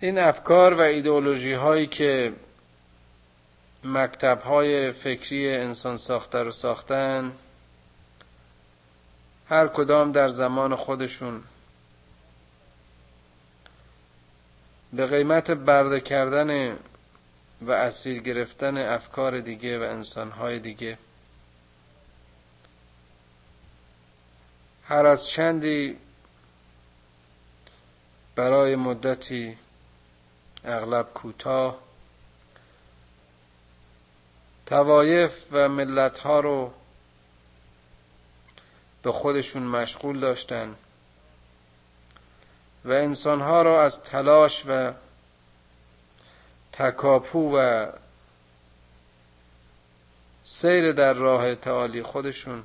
[0.01, 2.33] این افکار و ایدئولوژی هایی که
[3.85, 7.33] مکتب های فکری انسان ساخته رو ساختن
[9.49, 11.43] هر کدام در زمان خودشون
[14.93, 16.79] به قیمت برده کردن
[17.63, 20.99] و اسیر گرفتن افکار دیگه و انسانهای دیگه.
[24.85, 25.97] هر از چندی
[28.35, 29.59] برای مدتی
[30.67, 31.79] اغلب کوتاه.
[34.67, 36.73] توایف و ملت ها رو
[39.03, 40.75] به خودشون مشغول داشتن
[42.85, 44.93] و انسان ها را از تلاش و
[46.73, 47.87] تکاپو و
[50.43, 52.65] سیر در راه تعالی خودشون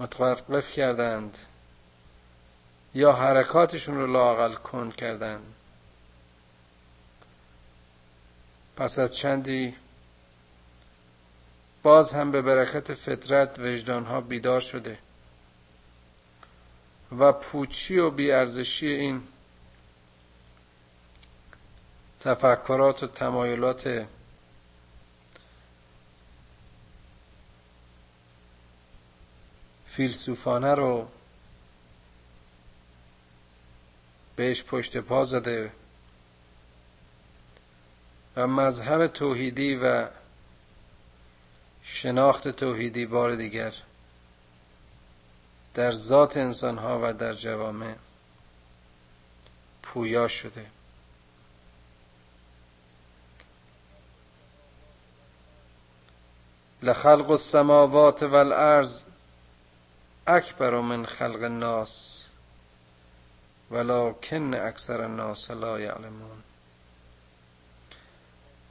[0.00, 1.38] متوقف کردند.
[2.94, 5.54] یا حرکاتشون رو لاقل کن کردند
[8.76, 9.76] پس از چندی
[11.82, 14.98] باز هم به برکت فطرت وجدان ها بیدار شده
[17.18, 19.22] و پوچی و بیارزشی این
[22.20, 24.06] تفکرات و تمایلات
[29.86, 31.08] فیلسوفانه رو
[34.40, 35.72] بهش پشت پا زده.
[38.36, 40.08] و مذهب توحیدی و
[41.82, 43.74] شناخت توحیدی بار دیگر
[45.74, 47.94] در ذات انسان ها و در جوامع
[49.82, 50.66] پویا شده.
[56.82, 59.02] لخلق السماوات والارض
[60.26, 62.19] اکبر من خلق الناس.
[63.70, 66.42] ولکن اکثر الناس لا یعلمون.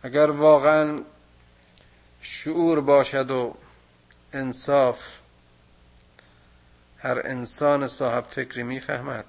[0.04, 1.04] اگر واقعا
[2.22, 3.56] شعور باشد و
[4.34, 5.00] انصاف
[6.98, 9.26] هر انسان صاحب فکری می‌فهمد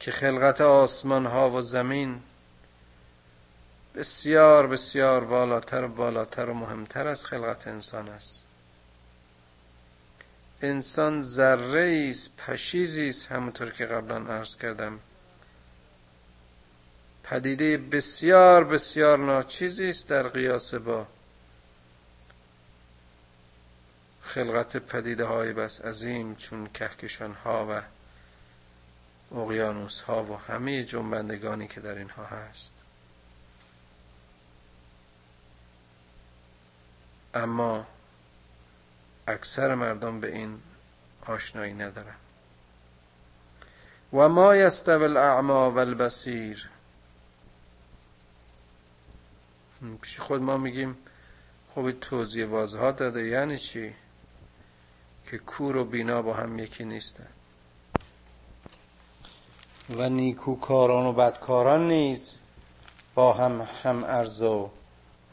[0.00, 2.20] که خلقت آسمان ها و زمین
[3.94, 8.47] بسیار بسیار بالاتر و بالاتر و مهمتر از خلقت انسان است.
[10.62, 15.00] انسان ذره است پشیزی است همونطور که قبلا عرض کردم.
[17.22, 21.06] پدیده بسیار بسیار ناچیزی است در قیاس با
[24.22, 27.82] خلقت پدیده های بس عظیم چون کهکشان ها و
[29.38, 32.72] اقیانوس ها و همه جنبندگانی که در اینها هست.
[37.34, 37.86] اما
[39.28, 40.58] اکثر مردم به این
[41.26, 42.14] آشنایی ندارن.
[44.12, 46.68] و ما یستوی الاعما و البصیر.
[50.00, 50.96] پیش خود ما میگیم؟
[51.74, 53.94] خب توضیح واضحات داده یعنی چی؟
[55.30, 57.26] که کور و بینا با هم یکی نیستن.
[59.90, 62.36] و نیکوکاران و بدکاران نیز
[63.14, 64.70] با هم هم ارز و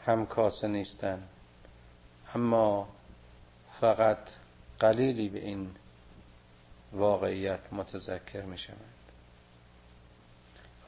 [0.04, 1.22] هم کاسه نیستن.
[2.34, 2.95] اما
[3.80, 4.18] فقط
[4.78, 5.74] قلیلی به این
[6.92, 8.80] واقعیت متذکر می شوند.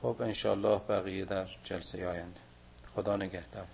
[0.03, 2.41] خب انشاءالله بقیه در جلسه آینده.
[2.95, 3.67] خدا نگهدار.